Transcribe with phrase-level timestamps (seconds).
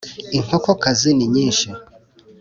[0.37, 1.69] Inkokokazi ni nyinshi